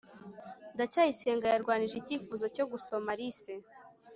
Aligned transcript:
ndacyayisenga 0.75 1.45
yarwanyije 1.53 1.95
icyifuzo 1.97 2.45
cyo 2.55 2.65
gusoma 2.71 3.09
alice 3.15 3.53